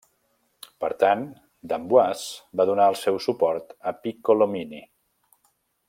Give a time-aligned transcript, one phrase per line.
[0.83, 1.21] Per tant,
[1.73, 4.83] d'Amboise va donar el seu suport a Piccolomini.